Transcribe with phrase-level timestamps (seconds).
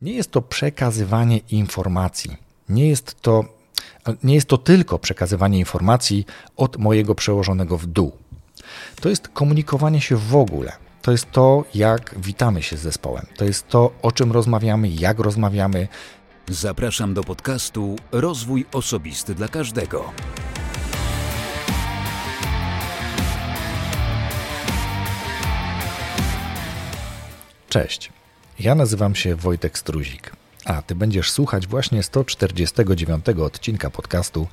[0.00, 2.36] Nie jest to przekazywanie informacji.
[2.68, 3.44] Nie jest to,
[4.24, 6.26] nie jest to tylko przekazywanie informacji
[6.56, 8.12] od mojego przełożonego w dół.
[9.00, 10.72] To jest komunikowanie się w ogóle.
[11.02, 13.26] To jest to, jak witamy się z zespołem.
[13.36, 15.88] To jest to, o czym rozmawiamy, jak rozmawiamy.
[16.48, 20.12] Zapraszam do podcastu Rozwój Osobisty dla Każdego.
[27.68, 28.12] Cześć.
[28.60, 30.32] Ja nazywam się Wojtek Struzik,
[30.64, 34.46] a Ty będziesz słuchać właśnie 149 odcinka podcastu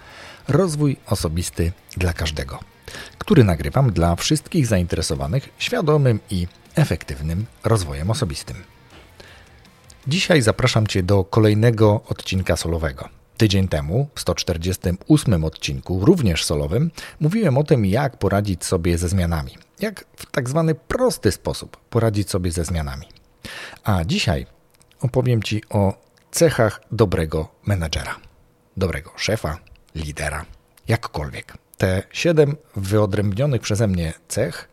[0.47, 2.59] Rozwój Osobisty dla Każdego,
[3.17, 8.55] który nagrywam dla wszystkich zainteresowanych świadomym i efektywnym rozwojem osobistym.
[10.07, 13.09] Dzisiaj zapraszam Cię do kolejnego odcinka solowego.
[13.37, 19.51] Tydzień temu, w 148 odcinku, również solowym, mówiłem o tym, jak poradzić sobie ze zmianami.
[19.79, 23.22] Jak w tak zwany prosty sposób poradzić sobie ze zmianami.
[23.83, 24.45] A dzisiaj
[25.01, 25.93] opowiem Ci o
[26.31, 28.15] cechach dobrego menedżera,
[28.77, 29.57] dobrego szefa,
[29.95, 30.45] lidera,
[30.87, 31.53] jakkolwiek.
[31.77, 34.69] Te siedem wyodrębnionych przeze mnie cech,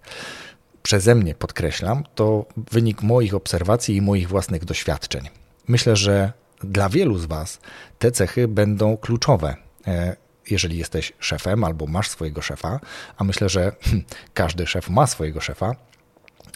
[0.83, 5.29] przeze mnie podkreślam, to wynik moich obserwacji i moich własnych doświadczeń.
[5.69, 6.33] Myślę, że
[6.65, 7.61] dla wielu z Was
[7.99, 10.17] te cechy będą kluczowe e,
[10.51, 12.81] jeżeli jesteś szefem albo masz swojego szefa,
[13.17, 13.73] a myślę, że
[14.35, 15.75] każdy szef ma swojego szefa,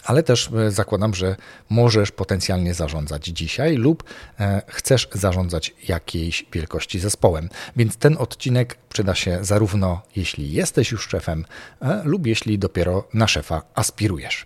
[0.05, 1.35] ale też e, zakładam, że
[1.69, 4.03] możesz potencjalnie zarządzać dzisiaj lub
[4.39, 7.49] e, chcesz zarządzać jakiejś wielkości zespołem.
[7.75, 11.45] Więc ten odcinek przyda się zarówno jeśli jesteś już szefem,
[11.81, 14.45] e, lub jeśli dopiero na szefa aspirujesz.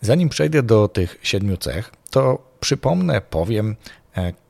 [0.00, 3.76] Zanim przejdę do tych siedmiu cech, to przypomnę, powiem,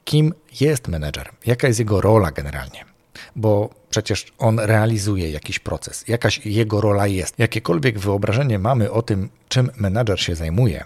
[0.05, 2.92] kim jest menedżer, jaka jest jego rola generalnie
[3.37, 7.39] bo przecież on realizuje jakiś proces, jakaś jego rola jest.
[7.39, 10.85] Jakiekolwiek wyobrażenie mamy o tym, czym menadżer się zajmuje,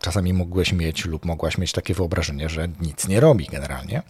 [0.00, 4.02] czasami mogłeś mieć lub mogłaś mieć takie wyobrażenie, że nic nie robi generalnie.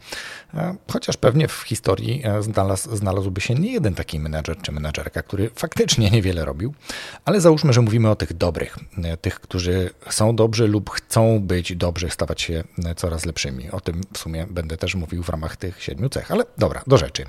[0.55, 5.23] E, chociaż pewnie w historii e, znalazł, znalazłby się nie jeden taki menedżer czy menedżerka,
[5.23, 6.75] który faktycznie niewiele robił,
[7.25, 8.79] ale załóżmy, że mówimy o tych dobrych,
[9.21, 12.65] tych, którzy są dobrzy lub chcą być dobrzy, stawać się
[12.97, 13.71] coraz lepszymi.
[13.71, 16.99] O tym w sumie będę też mówił w ramach tych siedmiu cech, ale dobra, do
[16.99, 17.25] rzeczy.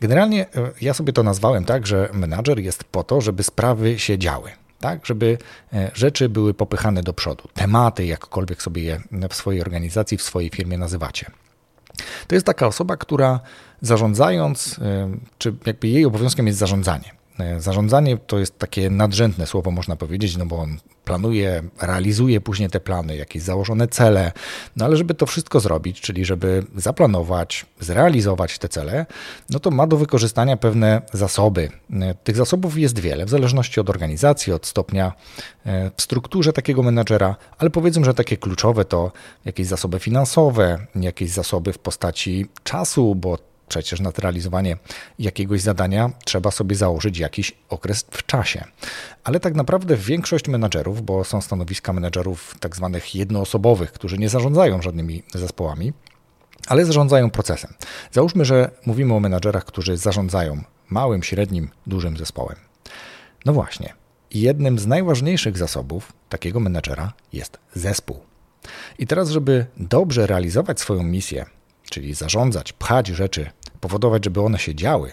[0.00, 0.46] Generalnie
[0.80, 4.50] ja sobie to nazwałem tak, że menadżer jest po to, żeby sprawy się działy
[4.86, 5.38] tak, żeby
[5.72, 7.48] e, rzeczy były popychane do przodu.
[7.54, 11.30] Tematy, jakkolwiek sobie je w swojej organizacji, w swojej firmie nazywacie.
[12.26, 13.40] To jest taka osoba, która
[13.80, 17.10] zarządzając, e, czy jakby jej obowiązkiem jest zarządzanie.
[17.38, 22.70] E, zarządzanie to jest takie nadrzędne słowo, można powiedzieć, no bo on planuje, realizuje później
[22.70, 24.32] te plany, jakieś założone cele,
[24.76, 29.06] no ale żeby to wszystko zrobić, czyli żeby zaplanować, zrealizować te cele,
[29.50, 31.70] no to ma do wykorzystania pewne zasoby.
[31.92, 35.12] E, tych zasobów jest wiele, w zależności od organizacji, od stopnia
[35.66, 39.12] e, w strukturze takiego menedżera, ale powiedzmy, że takie kluczowe to
[39.44, 43.38] jakieś zasoby finansowe, jakieś zasoby w postaci czasu, bo
[43.68, 44.76] Przecież na realizowanie
[45.18, 48.64] jakiegoś zadania trzeba sobie założyć jakiś okres w czasie.
[49.24, 54.82] Ale tak naprawdę większość menadżerów, bo są stanowiska menadżerów tak zwanych jednoosobowych, którzy nie zarządzają
[54.82, 55.92] żadnymi zespołami,
[56.66, 57.74] ale zarządzają procesem.
[58.12, 62.56] Załóżmy, że mówimy o menadżerach, którzy zarządzają małym, średnim, dużym zespołem.
[63.44, 63.94] No właśnie,
[64.30, 68.20] jednym z najważniejszych zasobów takiego menadżera jest zespół.
[68.98, 71.46] I teraz, żeby dobrze realizować swoją misję,
[71.90, 75.12] czyli zarządzać, pchać rzeczy, powodować, żeby one się działy,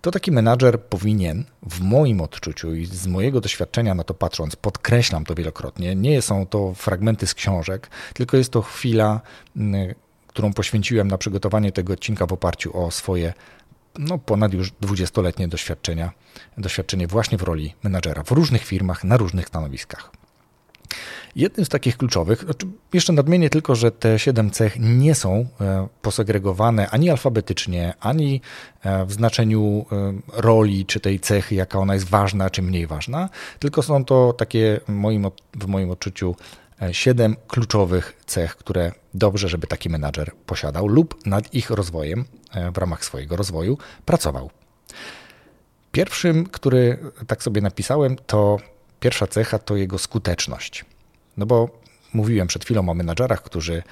[0.00, 5.24] to taki menadżer powinien, w moim odczuciu i z mojego doświadczenia na to patrząc, podkreślam
[5.24, 9.20] to wielokrotnie, nie są to fragmenty z książek, tylko jest to chwila,
[10.26, 13.32] którą poświęciłem na przygotowanie tego odcinka w oparciu o swoje
[13.98, 16.10] no, ponad już dwudziestoletnie doświadczenia,
[16.58, 20.10] doświadczenie właśnie w roli menadżera w różnych firmach, na różnych stanowiskach.
[21.36, 25.88] Jednym z takich kluczowych, znaczy jeszcze nadmienię tylko, że te siedem cech nie są e,
[26.02, 28.40] posegregowane ani alfabetycznie, ani
[28.82, 33.28] e, w znaczeniu e, roli czy tej cechy, jaka ona jest ważna czy mniej ważna,
[33.58, 36.36] tylko są to takie moim, w moim odczuciu
[36.92, 42.24] siedem kluczowych cech, które dobrze, żeby taki menadżer posiadał lub nad ich rozwojem
[42.74, 44.50] w ramach swojego rozwoju pracował.
[45.92, 48.56] Pierwszym, który tak sobie napisałem, to
[49.00, 50.84] pierwsza cecha to jego skuteczność.
[51.40, 51.68] No bo
[52.14, 53.82] mówiłem przed chwilą o menadżerach, którzy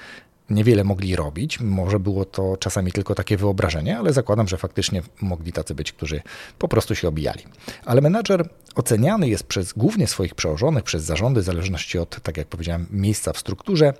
[0.51, 1.61] niewiele mogli robić.
[1.61, 6.23] Może było to czasami tylko takie wyobrażenie, ale zakładam, że faktycznie mogli tacy być, którzy
[6.59, 7.43] po prostu się obijali.
[7.85, 12.47] Ale menadżer oceniany jest przez głównie swoich przełożonych, przez zarządy, w zależności od, tak jak
[12.47, 13.95] powiedziałem, miejsca w strukturze,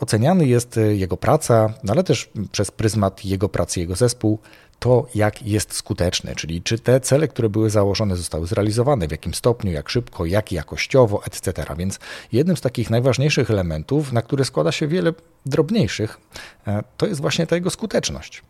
[0.00, 4.38] oceniany jest e, jego praca, no ale też przez pryzmat jego pracy, jego zespół,
[4.78, 9.34] to jak jest skuteczny, czyli czy te cele, które były założone, zostały zrealizowane, w jakim
[9.34, 11.64] stopniu, jak szybko, jak jakościowo, etc.
[11.76, 11.98] Więc
[12.32, 15.12] jednym z takich najważniejszych elementów, na które składa się wiele
[15.46, 16.20] drobniejszych,
[16.66, 18.42] e, to jest właśnie ta jego skuteczność.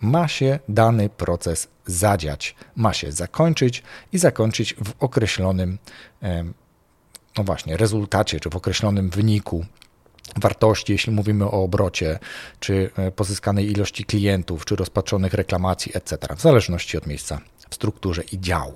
[0.00, 3.82] Ma się dany proces zadziać, ma się zakończyć
[4.12, 5.78] i zakończyć w określonym,
[7.38, 9.64] no właśnie, rezultacie, czy w określonym wyniku,
[10.36, 12.18] wartości, jeśli mówimy o obrocie,
[12.60, 17.40] czy e, pozyskanej ilości klientów, czy rozpatrzonych reklamacji, etc., w zależności od miejsca
[17.70, 18.74] w strukturze i działu.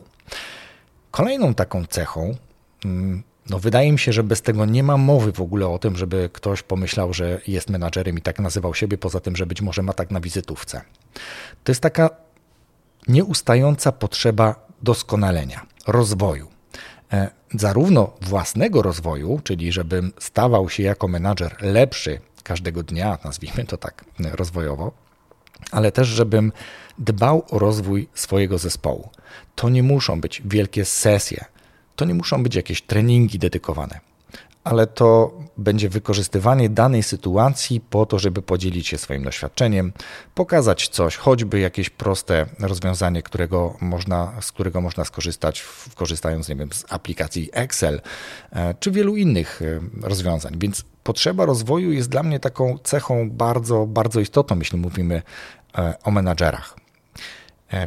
[1.11, 2.37] Kolejną taką cechą,
[2.85, 5.97] mm, no wydaje mi się, że bez tego nie ma mowy w ogóle o tym,
[5.97, 9.83] żeby ktoś pomyślał, że jest menadżerem i tak nazywał siebie, poza tym, że być może
[9.83, 10.83] ma tak na wizytówce.
[11.65, 12.11] To jest taka
[13.09, 16.56] nieustająca potrzeba doskonalenia, rozwoju.
[17.17, 23.77] E, zarówno własnego rozwoju, czyli żebym stawał się jako menadżer lepszy każdego dnia, nazwijmy to
[23.77, 24.93] tak rozwojowo,
[25.71, 26.53] ale też żebym
[26.99, 29.09] dbał o rozwój swojego zespołu.
[29.55, 31.45] To nie muszą być wielkie sesje,
[31.97, 34.01] to nie muszą być jakieś treningi dedykowane
[34.67, 39.93] ale to będzie wykorzystywanie danej sytuacji po to, żeby podzielić się swoim doświadczeniem,
[40.35, 45.65] pokazać coś, choćby jakieś proste rozwiązanie, którego można, z którego można skorzystać,
[45.95, 48.01] korzystając nie wiem, z aplikacji Excel
[48.53, 50.55] e, czy wielu innych e, rozwiązań.
[50.59, 55.23] Więc potrzeba rozwoju jest dla mnie taką cechą bardzo, bardzo istotną, jeśli mówimy
[55.79, 56.77] e, o menadżerach.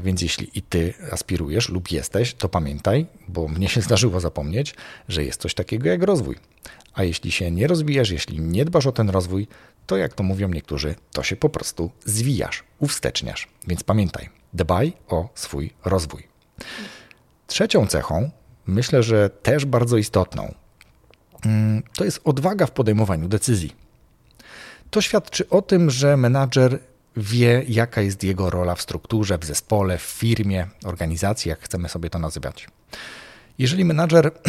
[0.04, 4.76] Więc jeśli i ty aspirujesz lub jesteś, to pamiętaj, bo mnie się zdarzyło zapomnieć,
[5.08, 6.36] że jest coś takiego jak rozwój.
[6.94, 9.48] A jeśli się nie rozwijasz, jeśli nie dbasz o ten rozwój,
[9.88, 13.48] to jak to mówią niektórzy, to się po prostu zwijasz, uwsteczniasz.
[13.68, 16.28] Więc pamiętaj, dbaj o swój rozwój.
[17.48, 18.30] Trzecią cechą,
[18.68, 20.54] myślę, że też bardzo istotną,
[21.46, 23.76] mm, to jest odwaga w podejmowaniu decyzji.
[24.90, 26.80] To świadczy o tym, że menadżer
[27.20, 32.10] wie, jaka jest jego rola w strukturze, w zespole, w firmie, organizacji, jak chcemy sobie
[32.10, 32.68] to nazywać.
[33.58, 34.32] Jeżeli menadżer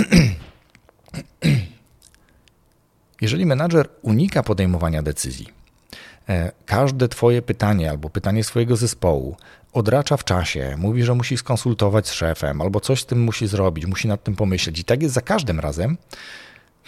[3.21, 5.47] Jeżeli menadżer unika podejmowania decyzji,
[6.29, 9.37] e, każde Twoje pytanie albo pytanie swojego zespołu
[9.73, 13.87] odracza w czasie, mówi, że musi skonsultować z szefem albo coś z tym musi zrobić,
[13.87, 15.97] musi nad tym pomyśleć i tak jest za każdym razem,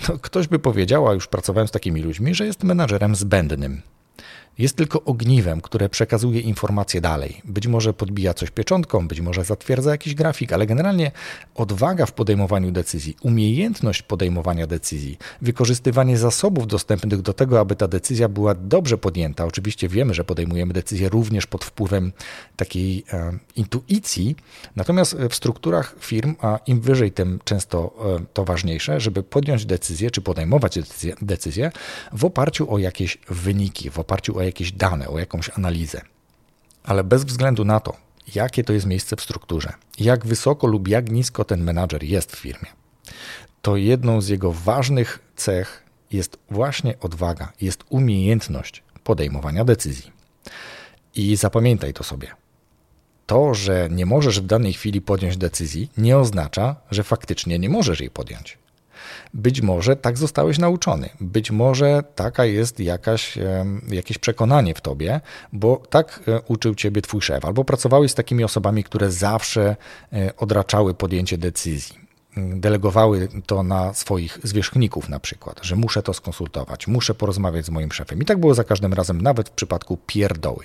[0.07, 3.83] to ktoś by powiedział, a już pracowałem z takimi ludźmi, że jest menadżerem zbędnym.
[4.59, 7.43] Jest tylko ogniwem, które przekazuje informacje dalej.
[7.45, 11.11] Być może podbija coś pieczątką, być może zatwierdza jakiś grafik, ale generalnie
[11.55, 18.29] odwaga w podejmowaniu decyzji, umiejętność podejmowania decyzji, wykorzystywanie zasobów dostępnych do tego, aby ta decyzja
[18.29, 19.45] była dobrze podjęta.
[19.45, 22.13] Oczywiście wiemy, że podejmujemy decyzje również pod wpływem
[22.57, 24.37] takiej e, intuicji,
[24.77, 30.11] natomiast w strukturach firm, a im wyżej, tym często e, to ważniejsze, żeby podjąć decyzję
[30.11, 31.73] czy podejmować decyzję, decyzję
[32.13, 36.01] w oparciu o jakieś wyniki, w oparciu o jakieś dane, o jakąś analizę.
[36.85, 37.97] Ale bez względu na to,
[38.35, 42.39] jakie to jest miejsce w strukturze, jak wysoko lub jak nisko ten menadżer jest w
[42.39, 42.69] firmie,
[43.63, 50.13] to jedną z jego ważnych cech jest właśnie odwaga, jest umiejętność podejmowania decyzji.
[51.15, 52.29] I zapamiętaj to sobie.
[53.27, 58.01] To, że nie możesz w danej chwili podjąć decyzji, nie oznacza, że faktycznie nie możesz
[58.01, 58.59] jej podjąć.
[59.35, 63.39] Być może tak zostałeś nauczony, być może taka jest jakaś,
[63.89, 65.21] jakieś przekonanie w tobie,
[65.53, 69.77] bo tak e, uczył ciebie twój szef, albo pracowałeś z takimi osobami, które zawsze
[70.13, 71.97] e, odraczały podjęcie decyzji
[72.37, 77.71] mm, delegowały to na swoich zwierzchników na przykład, że muszę to skonsultować, muszę porozmawiać z
[77.71, 78.23] moim szefem.
[78.23, 80.65] I tak było za każdym razem, nawet w przypadku pierdoły.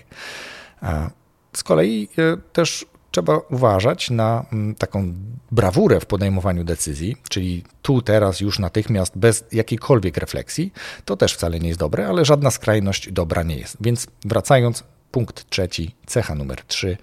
[1.53, 2.85] Z kolei e, też
[3.17, 5.13] trzeba uważać na mm, taką
[5.51, 10.73] brawurę w podejmowaniu decyzji, czyli tu, teraz, już natychmiast, bez jakiejkolwiek refleksji.
[11.05, 13.77] To też wcale nie jest dobre, ale żadna skrajność dobra nie jest.
[13.81, 16.97] Więc wracając, punkt trzeci, cecha numer trzy,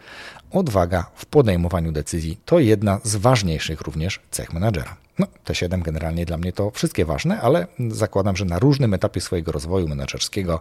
[0.50, 5.03] odwaga w podejmowaniu decyzji to jedna z ważniejszych również cech menadżera.
[5.18, 9.20] No, te siedem generalnie dla mnie to wszystkie ważne, ale zakładam, że na różnym etapie
[9.20, 10.60] swojego rozwoju menedżerskiego,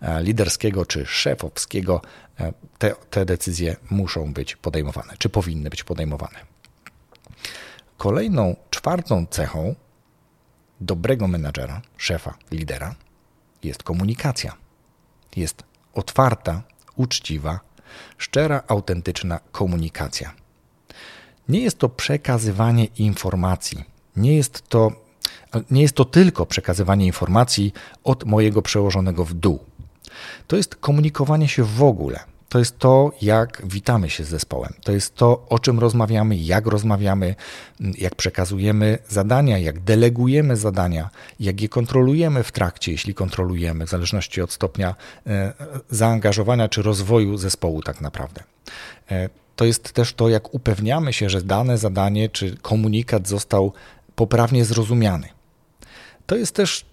[0.00, 2.02] e, liderskiego czy szefowskiego
[2.40, 6.38] e, te, te decyzje muszą być podejmowane, czy powinny być podejmowane.
[7.96, 9.74] Kolejną, czwartą cechą
[10.80, 12.94] dobrego menadżera, szefa, lidera
[13.62, 14.52] jest komunikacja.
[15.36, 15.62] Jest
[15.94, 16.62] otwarta,
[16.96, 17.60] uczciwa,
[18.18, 20.34] szczera, autentyczna komunikacja.
[21.48, 24.92] Nie jest to przekazywanie informacji, nie jest to,
[25.70, 27.72] nie jest to tylko przekazywanie informacji
[28.04, 29.58] od mojego przełożonego w dół.
[30.46, 32.20] To jest komunikowanie się w ogóle.
[32.54, 34.72] To jest to, jak witamy się z zespołem.
[34.84, 37.34] To jest to, o czym rozmawiamy, jak rozmawiamy,
[37.98, 44.42] jak przekazujemy zadania, jak delegujemy zadania, jak je kontrolujemy w trakcie, jeśli kontrolujemy, w zależności
[44.42, 44.94] od stopnia
[45.26, 45.52] e,
[45.90, 48.42] zaangażowania czy rozwoju zespołu, tak naprawdę.
[49.10, 53.72] E, to jest też to, jak upewniamy się, że dane zadanie czy komunikat został
[54.16, 55.28] poprawnie zrozumiany.
[56.26, 56.86] To jest też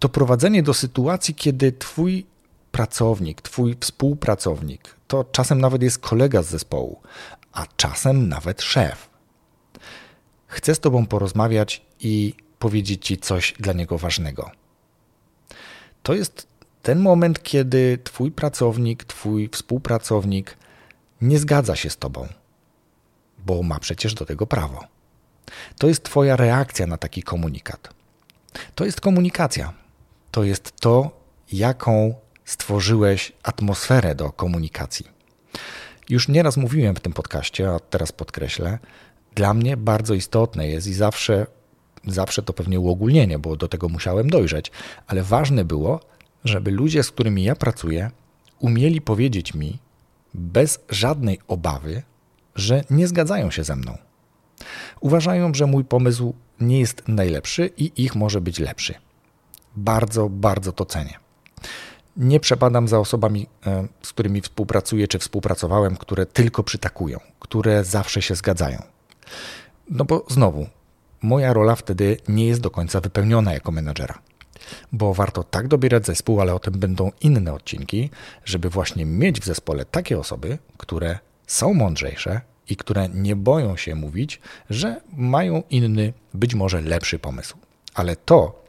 [0.00, 2.26] doprowadzenie do sytuacji, kiedy Twój
[2.72, 7.00] pracownik, Twój współpracownik, to czasem nawet jest kolega z zespołu,
[7.52, 9.10] a czasem nawet szef.
[10.46, 14.50] Chce z Tobą porozmawiać i powiedzieć Ci coś dla niego ważnego.
[16.02, 16.46] To jest
[16.82, 20.56] ten moment, kiedy Twój pracownik, Twój współpracownik
[21.20, 22.28] nie zgadza się z Tobą,
[23.38, 24.95] bo ma przecież do tego prawo.
[25.78, 27.94] To jest Twoja reakcja na taki komunikat.
[28.74, 29.72] To jest komunikacja.
[30.30, 31.10] To jest to,
[31.52, 35.06] jaką stworzyłeś atmosferę do komunikacji.
[36.08, 38.78] Już nieraz mówiłem w tym podcaście, a teraz podkreślę,
[39.34, 41.46] dla mnie bardzo istotne jest i zawsze,
[42.06, 44.70] zawsze to pewnie uogólnienie, bo do tego musiałem dojrzeć,
[45.06, 46.00] ale ważne było,
[46.44, 48.10] żeby ludzie, z którymi ja pracuję,
[48.58, 49.78] umieli powiedzieć mi
[50.34, 52.02] bez żadnej obawy,
[52.54, 53.98] że nie zgadzają się ze mną.
[55.00, 58.94] Uważają, że mój pomysł nie jest najlepszy i ich może być lepszy.
[59.76, 61.26] Bardzo, bardzo to cenię
[62.16, 68.22] nie przepadam za osobami, e, z którymi współpracuję czy współpracowałem, które tylko przytakują, które zawsze
[68.22, 68.82] się zgadzają.
[69.90, 70.66] No bo znowu,
[71.22, 74.18] moja rola wtedy nie jest do końca wypełniona jako menadżera.
[74.92, 78.10] Bo warto tak dobierać zespół, ale o tym będą inne odcinki,
[78.44, 83.94] żeby właśnie mieć w zespole takie osoby, które są mądrzejsze i które nie boją się
[83.94, 87.56] mówić, że mają inny, być może lepszy pomysł.
[87.94, 88.66] Ale to,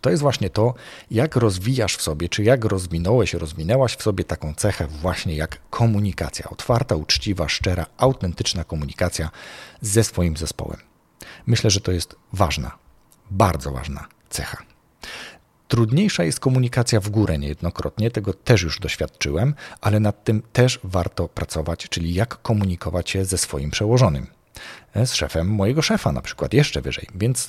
[0.00, 0.74] to jest właśnie to,
[1.10, 6.50] jak rozwijasz w sobie, czy jak rozwinąłeś, rozwinęłaś w sobie taką cechę właśnie jak komunikacja.
[6.50, 9.30] Otwarta, uczciwa, szczera, autentyczna komunikacja
[9.80, 10.80] ze swoim zespołem.
[11.46, 12.78] Myślę, że to jest ważna,
[13.30, 14.73] bardzo ważna cecha.
[15.74, 21.28] Trudniejsza jest komunikacja w górę niejednokrotnie, tego też już doświadczyłem, ale nad tym też warto
[21.28, 24.26] pracować, czyli jak komunikować się ze swoim przełożonym.
[25.04, 27.06] Z szefem mojego szefa, na przykład, jeszcze wyżej.
[27.14, 27.48] Więc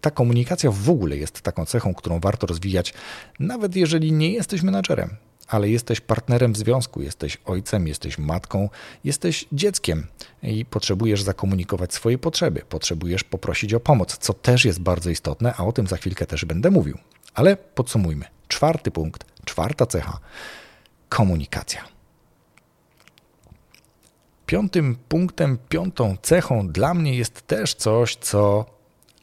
[0.00, 2.94] ta komunikacja w ogóle jest taką cechą, którą warto rozwijać,
[3.40, 5.16] nawet jeżeli nie jesteś menadżerem,
[5.48, 8.68] ale jesteś partnerem w związku, jesteś ojcem, jesteś matką,
[9.04, 10.06] jesteś dzieckiem
[10.42, 15.64] i potrzebujesz zakomunikować swoje potrzeby, potrzebujesz poprosić o pomoc, co też jest bardzo istotne, a
[15.64, 16.98] o tym za chwilkę też będę mówił.
[17.38, 18.24] Ale podsumujmy.
[18.48, 20.18] Czwarty punkt, czwarta cecha
[21.08, 21.84] komunikacja.
[24.46, 28.66] Piątym punktem, piątą cechą dla mnie jest też coś, co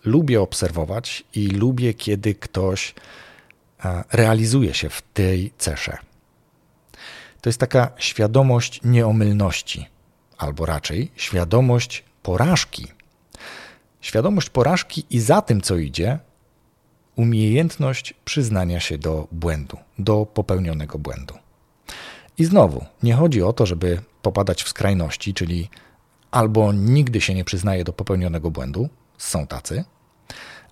[0.05, 2.95] lubię obserwować i lubię, kiedy ktoś
[3.85, 5.97] e, realizuje się w tej cesze.
[7.41, 9.87] To jest taka świadomość nieomylności,
[10.37, 12.87] albo raczej świadomość porażki.
[14.01, 16.19] Świadomość porażki i za tym, co idzie,
[17.15, 21.33] umiejętność przyznania się do błędu, do popełnionego błędu.
[22.37, 25.69] I znowu, nie chodzi o to, żeby popadać w skrajności, czyli
[26.31, 29.83] albo nigdy się nie przyznaje do popełnionego błędu, są tacy,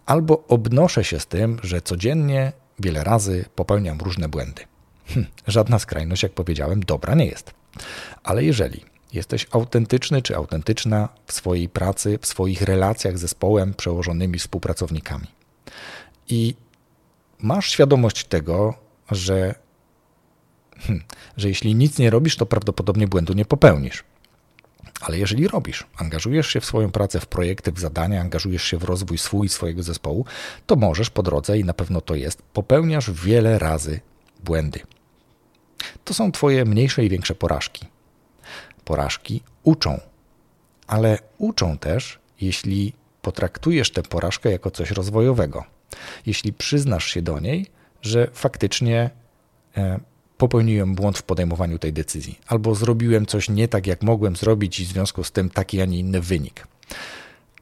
[0.05, 4.61] albo obnoszę się z tym, że codziennie wiele razy popełniam różne błędy.
[5.07, 7.51] Hm, żadna skrajność, jak powiedziałem, dobra nie jest.
[8.23, 14.39] Ale jeżeli jesteś autentyczny czy autentyczna w swojej pracy, w swoich relacjach z zespołem, przełożonymi
[14.39, 15.27] współpracownikami
[16.29, 16.55] i
[17.39, 18.73] masz świadomość tego,
[19.11, 19.55] że,
[20.79, 21.03] hm,
[21.37, 24.03] że jeśli nic nie robisz, to prawdopodobnie błędu nie popełnisz.
[25.01, 28.83] Ale jeżeli robisz, angażujesz się w swoją pracę, w projekty, w zadania, angażujesz się w
[28.83, 30.25] rozwój swój i swojego zespołu,
[30.65, 33.99] to możesz po drodze, i na pewno to jest, popełniasz wiele razy
[34.43, 34.79] błędy.
[36.05, 37.85] To są Twoje mniejsze i większe porażki.
[38.85, 39.99] Porażki uczą,
[40.87, 45.72] ale uczą też, jeśli potraktujesz tę porażkę jako coś rozwojowego.
[46.25, 47.67] Jeśli przyznasz się do niej,
[48.01, 49.09] że faktycznie
[49.77, 49.99] e,
[50.37, 54.85] popełniłem błąd w podejmowaniu tej decyzji, albo zrobiłem coś nie tak, jak mogłem zrobić, i
[54.85, 56.67] w związku z tym taki, a nie inny wynik.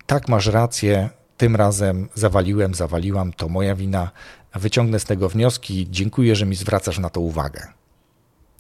[0.06, 4.12] Tak, masz rację, tym razem zawaliłem, zawaliłam, to moja wina,
[4.56, 7.68] wyciągnę z tego wnioski, dziękuję, że mi zwracasz na to uwagę.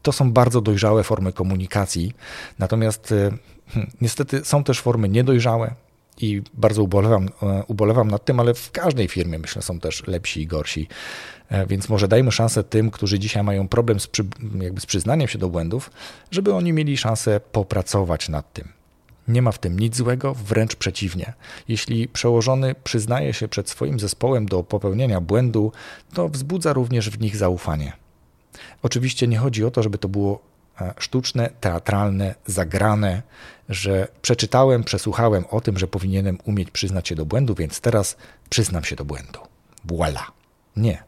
[0.02, 2.14] To są bardzo dojrzałe formy komunikacji,
[2.60, 3.32] natomiast e,
[3.68, 5.76] hmm, niestety są też formy niedojrzałe,
[6.18, 10.42] i bardzo ubolewam, e, ubolewam nad tym, ale w każdej firmie myślę są też lepsi
[10.42, 10.88] i gorsi.
[11.50, 14.24] E, więc może dajmy szansę tym, którzy dzisiaj mają problem z, przy,
[14.62, 15.92] jakby z przyznaniem się do błędów,
[16.32, 18.68] żeby oni mieli szansę popracować nad tym.
[19.28, 21.34] Nie ma w tym nic złego, wręcz przeciwnie.
[21.68, 25.72] Jeśli przełożony przyznaje się przed swoim zespołem do popełnienia błędu,
[26.14, 27.94] to wzbudza również w nich zaufanie.
[28.84, 30.51] Oczywiście nie chodzi o to, żeby to było
[31.00, 33.22] sztuczne, teatralne, zagrane,
[33.70, 38.18] że przeczytałem, przesłuchałem o tym, że powinienem umieć przyznać się do błędu, więc teraz
[38.50, 39.40] przyznam się do błędu.
[39.86, 40.28] Voila.
[40.76, 41.04] Nie.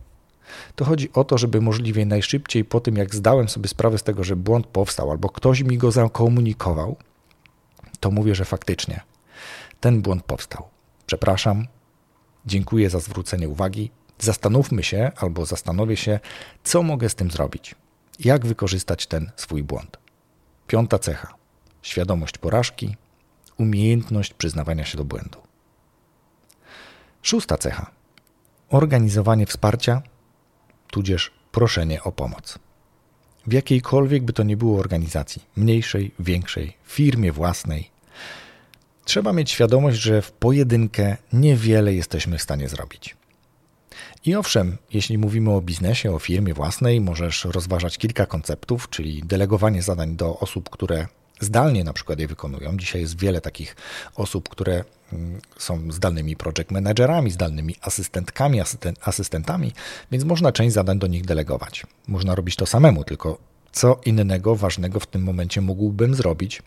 [0.75, 4.24] To chodzi o to, żeby możliwie najszybciej po tym, jak zdałem sobie sprawę z tego,
[4.24, 6.96] że błąd powstał, albo ktoś mi go zakomunikował,
[8.00, 9.01] to mówię, że faktycznie
[9.79, 10.67] ten błąd powstał.
[11.05, 11.67] Przepraszam,
[12.46, 13.91] dziękuję za zwrócenie uwagi.
[14.20, 16.20] Zastanówmy się, albo zastanowię się,
[16.63, 17.75] co mogę z tym zrobić.
[18.20, 19.98] Jak wykorzystać ten swój błąd.
[20.67, 21.34] Piąta cecha:
[21.82, 22.96] świadomość porażki,
[23.58, 25.39] umiejętność przyznawania się do błędu.
[27.22, 27.91] Szósta cecha:
[28.70, 30.01] organizowanie wsparcia,
[30.88, 32.60] tudzież proszenie o pomoc.
[33.48, 37.91] W jakiejkolwiek by to nie było organizacji, mniejszej, większej, firmie własnej,
[39.05, 43.15] trzeba mieć świadomość, że w pojedynkę niewiele jesteśmy w stanie zrobić.
[44.25, 49.81] I owszem, jeśli mówimy o biznesie, o firmie własnej, możesz rozważać kilka konceptów, czyli delegowanie
[49.81, 51.07] zadań do osób, które
[51.39, 52.77] zdalnie na przykład je wykonują.
[52.77, 53.75] Dzisiaj jest wiele takich
[54.15, 58.59] osób, które mm, są zdalnymi project managerami, zdalnymi asystentkami,
[59.01, 59.73] asystentami,
[60.11, 61.83] więc można część zadań do nich delegować.
[62.07, 63.37] Można robić to samemu, tylko
[63.71, 66.61] co innego ważnego w tym momencie mógłbym zrobić?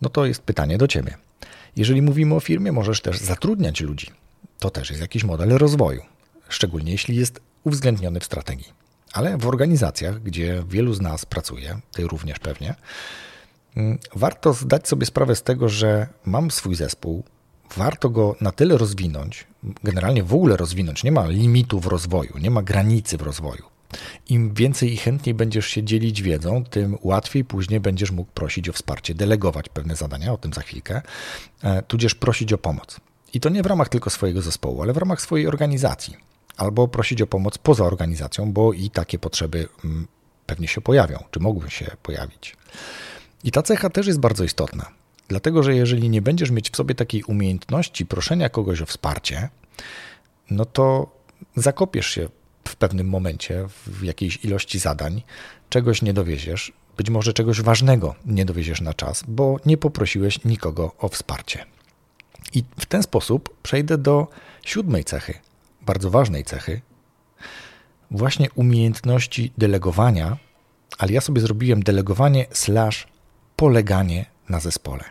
[0.00, 1.16] No to jest pytanie do ciebie.
[1.76, 4.10] Jeżeli mówimy o firmie, możesz też zatrudniać ludzi.
[4.58, 6.02] To też jest jakiś model rozwoju,
[6.54, 8.72] szczególnie jeśli jest uwzględniony w strategii.
[9.12, 12.74] Ale w organizacjach, gdzie wielu z nas pracuje, ty również pewnie,
[13.76, 17.24] mm, warto zdać sobie sprawę z tego, że mam swój zespół,
[17.76, 19.46] warto go na tyle rozwinąć,
[19.84, 21.04] generalnie w ogóle rozwinąć.
[21.04, 23.72] Nie ma limitu w rozwoju, nie ma granicy w rozwoju.
[24.28, 28.72] Im więcej i chętniej będziesz się dzielić wiedzą, tym łatwiej później będziesz mógł prosić o
[28.72, 31.02] wsparcie, delegować pewne zadania, o tym za chwilkę,
[31.62, 33.00] e, tudzież prosić o pomoc.
[33.34, 36.16] I to nie w ramach tylko swojego zespołu, ale w ramach swojej organizacji.
[36.56, 40.06] Albo prosić o pomoc poza organizacją, bo i takie potrzeby mm,
[40.46, 42.56] pewnie się pojawią, czy mogą się pojawić.
[43.44, 44.86] I ta cecha też jest bardzo istotna,
[45.28, 49.48] dlatego że jeżeli nie będziesz mieć w sobie takiej umiejętności proszenia kogoś o wsparcie,
[50.50, 51.16] no to
[51.56, 52.28] zakopiesz się
[52.68, 55.22] w pewnym momencie, w jakiejś ilości zadań,
[55.68, 60.92] czegoś nie dowieziesz, być może czegoś ważnego nie dowieziesz na czas, bo nie poprosiłeś nikogo
[60.98, 61.64] o wsparcie.
[62.54, 64.26] I w ten sposób przejdę do
[64.62, 65.34] siódmej cechy,
[65.86, 66.80] bardzo ważnej cechy,
[68.10, 70.36] właśnie umiejętności delegowania,
[70.98, 73.06] ale ja sobie zrobiłem delegowanie slash
[73.56, 75.04] poleganie na zespole.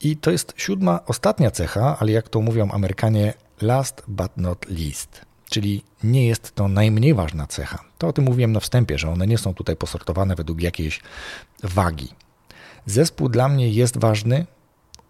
[0.00, 5.28] I to jest siódma, ostatnia cecha, ale jak to mówią Amerykanie, last but not least
[5.50, 7.84] czyli nie jest to najmniej ważna cecha.
[7.98, 11.00] To o tym mówiłem na wstępie, że one nie są tutaj posortowane według jakiejś
[11.62, 12.08] wagi.
[12.86, 14.46] Zespół dla mnie jest ważny,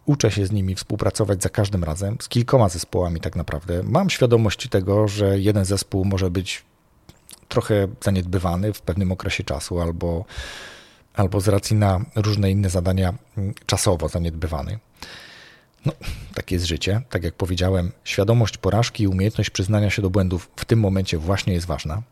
[0.08, 3.82] uczę się z nimi współpracować za każdym razem, z kilkoma zespołami tak naprawdę.
[3.82, 6.64] Mam świadomość tego, że jeden zespół może być
[7.48, 10.24] trochę zaniedbywany w pewnym okresie czasu albo,
[11.14, 14.78] albo z racji na różne inne zadania mm, czasowo zaniedbywany.
[15.86, 15.92] No,
[16.34, 17.02] takie jest życie.
[17.10, 21.52] Tak jak powiedziałem, świadomość porażki i umiejętność przyznania się do błędów w tym momencie właśnie
[21.54, 22.02] jest ważna.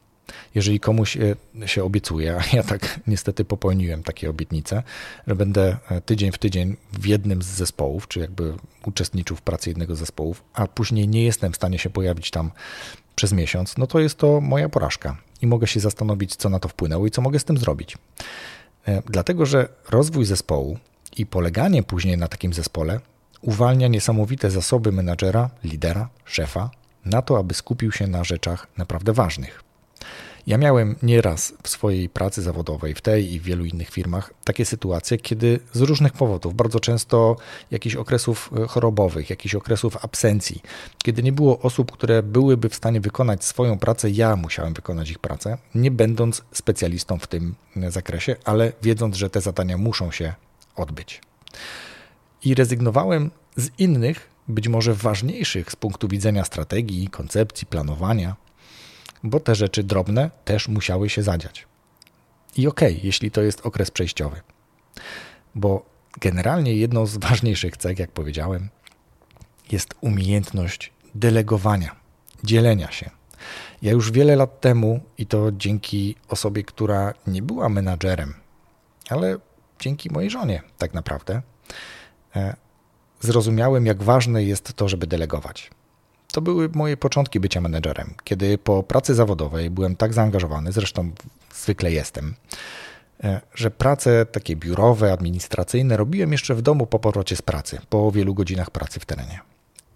[0.54, 1.36] Jeżeli komuś e,
[1.68, 4.82] się obiecuje, a ja tak niestety popełniłem takie obietnice,
[5.26, 8.54] że będę e, tydzień w tydzień w jednym z zespołów, czy jakby
[8.86, 12.50] uczestniczył w pracy jednego z zespołów, a później nie jestem w stanie się pojawić tam
[13.14, 16.68] przez miesiąc, no to jest to moja porażka i mogę się zastanowić, co na to
[16.68, 17.98] wpłynęło i co mogę z tym zrobić.
[18.88, 20.78] E, dlatego, że rozwój zespołu
[21.16, 23.00] i poleganie później na takim zespole
[23.40, 26.70] uwalnia niesamowite zasoby menadżera, lidera, szefa
[27.04, 29.65] na to, aby skupił się na rzeczach naprawdę ważnych.
[30.46, 34.64] Ja miałem nieraz w swojej pracy zawodowej, w tej i w wielu innych firmach, takie
[34.64, 37.36] sytuacje, kiedy z różnych powodów, bardzo często
[37.70, 40.62] jakichś okresów e, chorobowych, jakichś okresów absencji,
[41.02, 45.18] kiedy nie było osób, które byłyby w stanie wykonać swoją pracę, ja musiałem wykonać ich
[45.18, 47.54] pracę, nie będąc specjalistą w tym
[47.88, 50.34] zakresie, ale wiedząc, że te zadania muszą się
[50.76, 51.20] odbyć.
[52.44, 58.36] I rezygnowałem z innych, być może ważniejszych z punktu widzenia strategii, koncepcji, planowania,
[59.26, 61.66] bo te rzeczy drobne też musiały się zadziać.
[62.56, 64.40] I okej, okay, jeśli to jest okres przejściowy,
[65.54, 65.86] bo
[66.20, 68.68] generalnie jedną z ważniejszych cech, jak powiedziałem,
[69.72, 71.96] jest umiejętność delegowania,
[72.44, 73.10] dzielenia się.
[73.82, 78.34] Ja już wiele lat temu, i to dzięki osobie, która nie była menadżerem,
[79.08, 79.38] ale
[79.80, 81.42] dzięki mojej żonie, tak naprawdę,
[82.36, 82.56] E,
[83.20, 85.70] zrozumiałem, jak ważne jest to, żeby delegować.
[86.36, 91.10] To były moje początki bycia menedżerem, kiedy po pracy zawodowej byłem tak zaangażowany, zresztą
[91.54, 92.34] zwykle jestem,
[93.24, 98.12] e, że prace takie biurowe, administracyjne robiłem jeszcze w domu po powrocie z pracy, po
[98.12, 99.40] wielu godzinach pracy w terenie.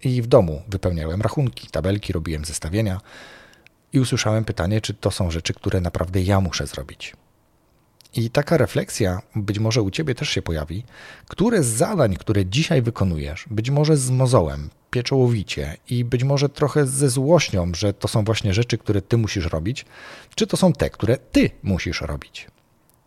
[0.03, 3.01] I w domu wypełniałem rachunki, tabelki, robiłem zestawienia
[3.93, 7.15] i usłyszałem pytanie, czy to są rzeczy, które naprawdę ja muszę zrobić.
[8.15, 10.83] I taka refleksja być może u ciebie też się pojawi,
[11.27, 16.87] które z zadań, które dzisiaj wykonujesz, być może z mozołem, pieczołowicie i być może trochę
[16.87, 19.85] ze złośnią, że to są właśnie rzeczy, które ty musisz robić,
[20.35, 22.47] czy to są te, które ty musisz robić.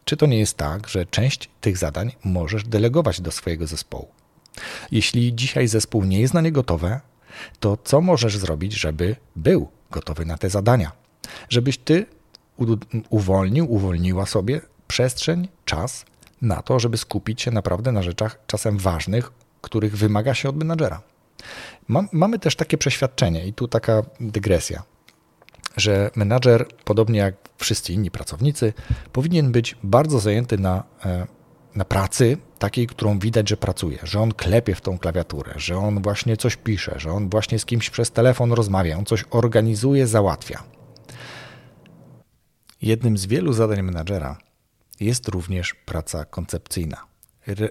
[0.05, 4.09] Czy to nie jest tak, że część tych zadań możesz delegować do swojego zespołu?
[4.93, 7.01] Jeśli dzisiaj zespół nie jest na nie gotowy,
[7.61, 10.93] to co możesz zrobić, żeby był gotowy na te zadania?
[11.49, 12.07] Żebyś ty
[13.11, 16.05] uwolnił, uwolniła sobie przestrzeń, czas
[16.43, 21.14] na to, żeby skupić się naprawdę na rzeczach czasem ważnych, których wymaga się od menadżera.
[22.13, 24.83] Mamy też takie przeświadczenie, i tu taka dygresja,
[25.77, 28.73] że menadżer, podobnie jak wszyscy inni pracownicy,
[29.13, 31.27] powinien być bardzo zajęty na, e,
[31.75, 36.03] na pracy takiej, którą widać, że pracuje, że on klepie w tą klawiaturę, że on
[36.03, 40.63] właśnie coś pisze, że on właśnie z kimś przez telefon rozmawia, on coś organizuje, załatwia.
[42.83, 44.39] Jednym z wielu zadań menadżera
[45.01, 47.14] jest również praca koncepcyjna.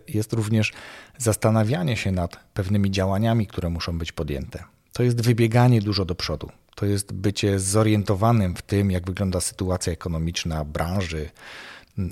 [0.07, 0.73] Jest również
[1.17, 4.63] zastanawianie się nad pewnymi działaniami, które muszą być podjęte.
[4.93, 6.51] To jest wybieganie dużo do przodu.
[6.75, 11.29] To jest bycie zorientowanym w tym, jak wygląda sytuacja ekonomiczna branży,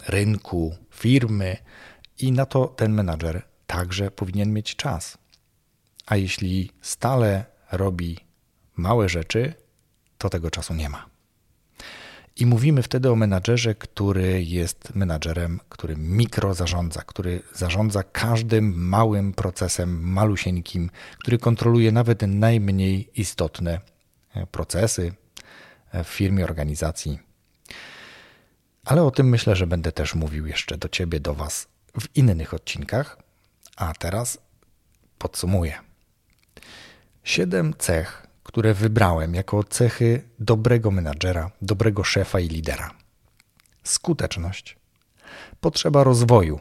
[0.07, 1.57] rynku, firmy,
[2.19, 5.17] i na to ten menadżer także powinien mieć czas.
[6.05, 8.17] A jeśli stale robi
[8.75, 9.53] małe rzeczy,
[10.17, 11.10] to tego czasu nie ma.
[12.41, 19.33] I mówimy wtedy o menadżerze, który jest menadżerem, który mikro zarządza, który zarządza każdym małym
[19.33, 23.81] procesem, malusieńkim, który kontroluje nawet najmniej istotne
[24.35, 25.13] e, procesy
[25.91, 27.19] e, w firmie, organizacji.
[28.85, 31.67] Ale o tym myślę, że będę też mówił jeszcze do Ciebie, do Was
[32.01, 33.17] w innych odcinkach.
[33.75, 34.37] A teraz
[35.17, 35.79] podsumuję.
[37.23, 42.91] Siedem cech które wybrałem jako cechy dobrego menadżera, dobrego szefa i lidera.
[43.83, 44.77] Skuteczność,
[45.61, 46.59] potrzeba rozwoju,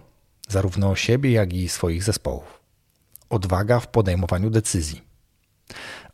[0.49, 2.61] zarówno siebie, jak i swoich zespołów,
[3.31, 5.03] odwaga w podejmowaniu decyzji,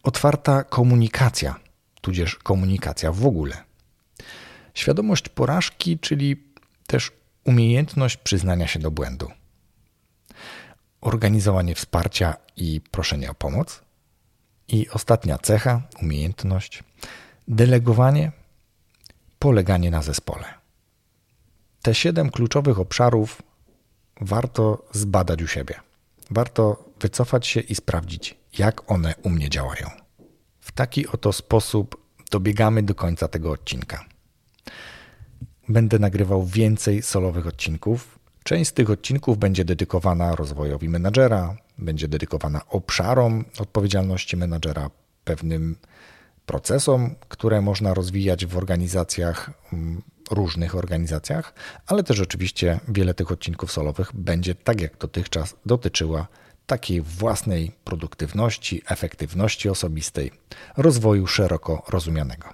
[0.03, 1.61] otwarta komunikacja,
[2.01, 3.65] tudzież komunikacja w ogóle,
[4.75, 6.45] świadomość porażki, czyli
[6.87, 7.13] też
[7.45, 9.31] umiejętność przyznania się do błędu,
[11.01, 13.86] organizowanie wsparcia i proszenie o pomoc,
[14.69, 16.85] i ostatnia cecha, umiejętność
[17.49, 18.33] delegowanie,
[19.39, 20.45] poleganie na zespole.
[21.83, 23.43] Te siedem kluczowych obszarów
[24.21, 25.75] warto zbadać u siebie.
[26.31, 29.91] Warto wycofać się i sprawdzić, jak one u mnie działają.
[30.61, 34.05] W taki oto sposób dobiegamy do końca tego odcinka.
[35.69, 38.16] Będę nagrywał więcej solowych odcinków.
[38.47, 44.91] Część z tych odcinków będzie dedykowana rozwojowi menadżera, będzie dedykowana obszarom odpowiedzialności menadżera,
[45.25, 45.77] pewnym
[46.47, 51.55] procesom, które można rozwijać w organizacjach, mm, różnych organizacjach,
[51.87, 56.29] ale też oczywiście wiele tych odcinków solowych będzie, tak jak dotychczas, dotyczyła
[56.67, 60.31] takiej własnej produktywności, efektywności osobistej,
[60.77, 62.49] rozwoju szeroko rozumianego.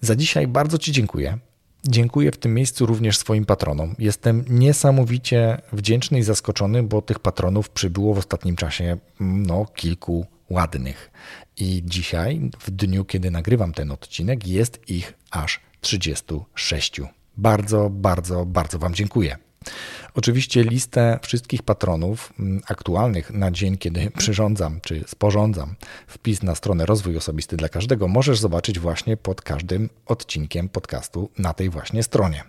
[0.00, 1.38] Za dzisiaj bardzo Ci dziękuję.
[1.84, 3.94] Dziękuję w tym miejscu również swoim patronom.
[3.98, 11.10] Jestem niesamowicie wdzięczny i zaskoczony, bo tych patronów przybyło w ostatnim czasie no, kilku ładnych.
[11.56, 17.00] I dzisiaj, w dniu, kiedy nagrywam ten odcinek, jest ich aż 36.
[17.36, 19.36] Bardzo, bardzo, bardzo Wam dziękuję.
[20.14, 25.74] Oczywiście listę wszystkich patronów mm, aktualnych na dzień, kiedy przyrządzam czy sporządzam
[26.06, 31.54] wpis na stronę Rozwój Osobisty dla Każdego, możesz zobaczyć właśnie pod każdym odcinkiem podcastu na
[31.54, 32.44] tej właśnie stronie.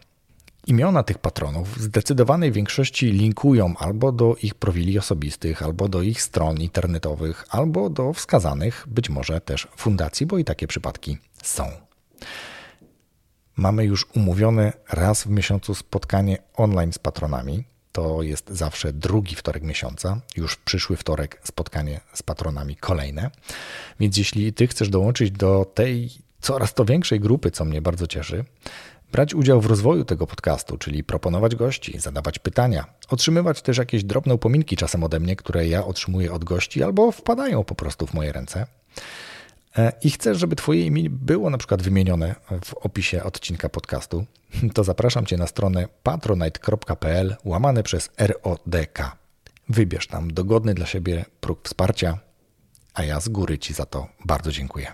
[0.67, 6.21] Imiona tych patronów w zdecydowanej większości linkują albo do ich profili osobistych, albo do ich
[6.21, 11.71] stron internetowych, albo do wskazanych być może też fundacji, bo i takie przypadki są.
[13.56, 17.64] Mamy już umówione raz w miesiącu spotkanie online z patronami.
[17.92, 20.22] To jest zawsze drugi wtorek miesiąca.
[20.38, 23.32] Już przyszły wtorek spotkanie z patronami kolejne.
[24.00, 26.10] Więc jeśli Ty chcesz dołączyć do tej
[26.42, 28.46] coraz to większej grupy, co mnie bardzo cieszy,
[29.12, 34.34] brać udział w rozwoju tego podcastu, czyli proponować gości, zadawać pytania, otrzymywać też jakieś drobne
[34.34, 38.32] upominki czasem ode mnie, które ja otrzymuję od gości albo wpadają po prostu w moje
[38.32, 38.68] ręce
[40.03, 44.25] i chcesz, żeby Twoje imię było na przykład wymienione w opisie odcinka podcastu,
[44.73, 49.17] to zapraszam Cię na stronę patronite.pl łamane przez RODK.
[49.69, 52.17] Wybierz tam dogodny dla siebie próg wsparcia,
[52.93, 54.91] a ja z góry Ci za to bardzo dziękuję.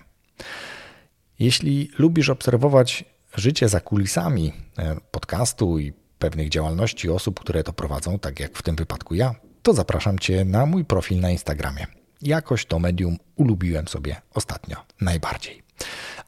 [1.38, 8.18] Jeśli lubisz obserwować życie za kulisami e, podcastu i pewnych działalności osób, które to prowadzą,
[8.18, 12.66] tak jak w tym wypadku ja, to zapraszam Cię na mój profil na Instagramie Jakoś
[12.66, 15.62] to medium ulubiłem sobie ostatnio najbardziej.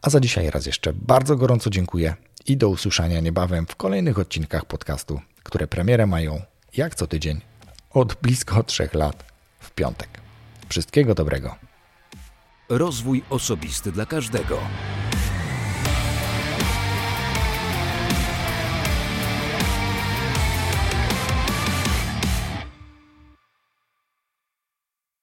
[0.03, 2.15] A za dzisiaj raz jeszcze bardzo gorąco dziękuję
[2.47, 6.43] i do usłyszenia niebawem w kolejnych odcinkach podcastu, które premierę mają
[6.77, 7.41] jak co tydzień
[7.91, 9.25] od blisko trzech lat
[9.61, 10.09] w piątek.
[10.69, 11.55] Wszystkiego dobrego.
[12.69, 14.59] Rozwój osobisty dla każdego.